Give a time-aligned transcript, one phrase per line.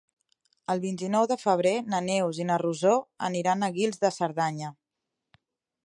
[0.73, 2.97] El vint-i-nou de febrer na Neus i na Rosó
[3.31, 4.73] aniran a Guils de Cerdanya.